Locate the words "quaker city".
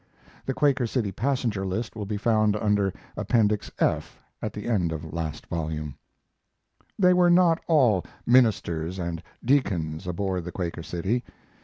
0.55-1.11, 10.51-11.23